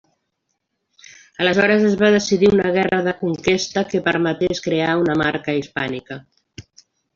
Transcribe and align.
Aleshores 1.43 1.83
es 1.89 1.97
va 1.99 2.09
decidir 2.15 2.49
una 2.55 2.71
guerra 2.79 3.03
de 3.09 3.15
conquesta 3.21 3.85
que 3.93 4.03
permetés 4.09 4.65
crear 4.71 4.99
una 5.05 5.21
Marca 5.25 5.59
hispànica. 5.63 6.21